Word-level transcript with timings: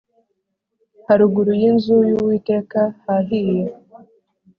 haruguru 1.05 1.51
y 1.61 1.63
inzu 1.69 1.97
y 2.09 2.13
Uwiteka 2.19 2.79
hahiye 3.05 3.65